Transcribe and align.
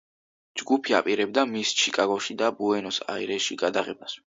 ჯგუფი 0.61 0.95
აპირებდა 1.01 1.45
მის 1.53 1.75
ჩიკაგოში 1.83 2.39
და 2.43 2.53
ბუენოს-აირესში 2.59 3.65
გადაღებას. 3.67 4.23